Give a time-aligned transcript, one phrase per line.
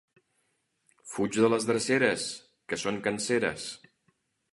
[1.11, 2.23] Fuig de les dreceres,
[2.73, 3.69] que són canseres.